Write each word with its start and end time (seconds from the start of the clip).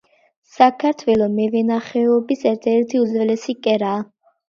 საქართველო 0.55 1.27
მევენახეობის 1.35 2.45
ერთ-ერთი 2.55 3.07
უძველესი 3.07 3.61
კერაა. 3.65 4.05